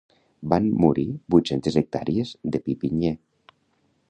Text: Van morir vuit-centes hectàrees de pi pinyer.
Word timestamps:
Van 0.53 0.69
morir 0.85 1.05
vuit-centes 1.35 1.79
hectàrees 1.83 2.35
de 2.57 2.65
pi 2.67 2.79
pinyer. 2.85 3.17